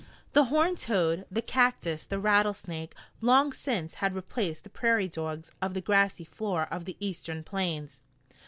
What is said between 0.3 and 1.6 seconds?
The horned toad, the